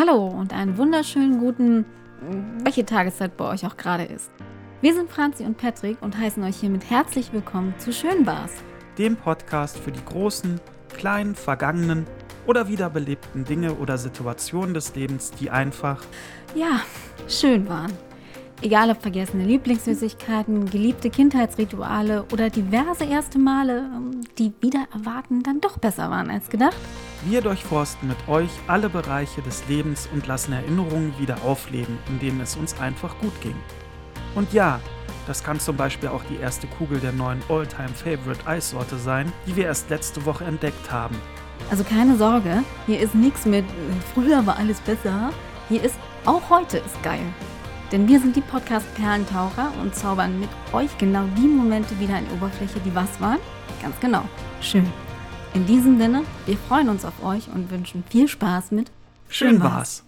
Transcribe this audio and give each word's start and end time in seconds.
Hallo 0.00 0.28
und 0.28 0.54
einen 0.54 0.78
wunderschönen 0.78 1.40
guten, 1.40 1.84
welche 2.64 2.86
Tageszeit 2.86 3.36
bei 3.36 3.44
euch 3.44 3.66
auch 3.66 3.76
gerade 3.76 4.04
ist. 4.04 4.30
Wir 4.80 4.94
sind 4.94 5.10
Franzi 5.10 5.44
und 5.44 5.58
Patrick 5.58 6.00
und 6.00 6.16
heißen 6.16 6.42
euch 6.42 6.56
hiermit 6.56 6.88
herzlich 6.88 7.34
willkommen 7.34 7.74
zu 7.76 7.92
Schönbars. 7.92 8.50
Dem 8.96 9.14
Podcast 9.14 9.76
für 9.76 9.92
die 9.92 10.02
großen, 10.02 10.58
kleinen, 10.96 11.34
vergangenen 11.34 12.06
oder 12.46 12.66
wiederbelebten 12.66 13.44
Dinge 13.44 13.74
oder 13.74 13.98
Situationen 13.98 14.72
des 14.72 14.94
Lebens, 14.94 15.32
die 15.32 15.50
einfach, 15.50 16.02
ja, 16.54 16.80
schön 17.28 17.68
waren. 17.68 17.92
Egal 18.62 18.90
ob 18.90 19.02
vergessene 19.02 19.44
Lieblingssüßigkeiten, 19.44 20.70
geliebte 20.70 21.10
Kindheitsrituale 21.10 22.24
oder 22.32 22.48
diverse 22.48 23.04
erste 23.04 23.38
Male, 23.38 23.90
ähm, 23.94 24.22
die 24.38 24.54
wieder 24.62 24.86
erwarten 24.94 25.42
dann 25.42 25.60
doch 25.60 25.76
besser 25.76 26.08
waren 26.08 26.30
als 26.30 26.48
gedacht. 26.48 26.76
Wir 27.22 27.42
durchforsten 27.42 28.08
mit 28.08 28.16
euch 28.28 28.50
alle 28.66 28.88
Bereiche 28.88 29.42
des 29.42 29.68
Lebens 29.68 30.08
und 30.12 30.26
lassen 30.26 30.54
Erinnerungen 30.54 31.12
wieder 31.18 31.42
aufleben, 31.44 31.98
in 32.08 32.18
denen 32.18 32.40
es 32.40 32.56
uns 32.56 32.80
einfach 32.80 33.18
gut 33.18 33.38
ging. 33.42 33.56
Und 34.34 34.52
ja, 34.54 34.80
das 35.26 35.44
kann 35.44 35.60
zum 35.60 35.76
Beispiel 35.76 36.08
auch 36.08 36.22
die 36.30 36.36
erste 36.36 36.66
Kugel 36.66 36.98
der 36.98 37.12
neuen 37.12 37.42
All-Time 37.50 37.90
Favorite 37.90 38.46
Eissorte 38.46 38.96
sein, 38.96 39.30
die 39.46 39.54
wir 39.54 39.66
erst 39.66 39.90
letzte 39.90 40.24
Woche 40.24 40.44
entdeckt 40.44 40.90
haben. 40.90 41.14
Also 41.70 41.84
keine 41.84 42.16
Sorge, 42.16 42.62
hier 42.86 43.00
ist 43.00 43.14
nichts 43.14 43.44
mit 43.44 43.66
äh, 43.66 43.72
früher 44.14 44.46
war 44.46 44.56
alles 44.56 44.80
besser. 44.80 45.30
Hier 45.68 45.84
ist 45.84 45.96
auch 46.24 46.48
heute 46.48 46.78
ist 46.78 47.02
geil. 47.02 47.20
Denn 47.92 48.08
wir 48.08 48.18
sind 48.18 48.34
die 48.34 48.40
Podcast-Perlentaucher 48.40 49.72
und 49.82 49.94
zaubern 49.94 50.40
mit 50.40 50.48
euch 50.72 50.96
genau 50.96 51.24
die 51.36 51.48
Momente 51.48 51.98
wieder 51.98 52.18
in 52.18 52.26
die 52.28 52.34
Oberfläche, 52.34 52.80
die 52.80 52.94
was 52.94 53.20
waren. 53.20 53.40
Ganz 53.82 53.98
genau. 54.00 54.22
Schön. 54.62 54.90
In 55.52 55.66
diesem 55.66 55.98
Sinne, 55.98 56.22
wir 56.46 56.56
freuen 56.56 56.88
uns 56.88 57.04
auf 57.04 57.24
euch 57.24 57.48
und 57.52 57.70
wünschen 57.70 58.04
viel 58.08 58.28
Spaß 58.28 58.70
mit 58.70 58.92
Schön 59.28 59.60
war's. 59.60 60.04